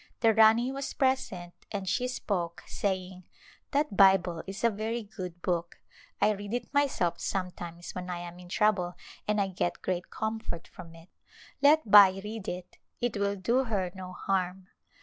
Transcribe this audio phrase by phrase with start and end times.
[0.21, 3.23] The Rani was present, and she spoke, saying,
[3.69, 5.77] "That Bible is a very good book.
[6.19, 8.95] I read it myself sometimes when I am in trouble
[9.27, 11.09] and I get great comfort from it.
[11.61, 14.69] Let Bai read it, it will do her no harm."